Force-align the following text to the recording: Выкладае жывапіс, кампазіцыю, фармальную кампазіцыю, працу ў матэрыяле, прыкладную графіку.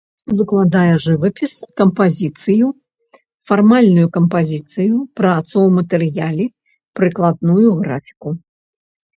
Выкладае 0.37 0.93
жывапіс, 1.03 1.51
кампазіцыю, 1.81 2.67
фармальную 3.51 4.07
кампазіцыю, 4.17 4.97
працу 5.21 5.53
ў 5.53 5.69
матэрыяле, 5.77 6.45
прыкладную 7.03 7.69
графіку. 7.85 8.29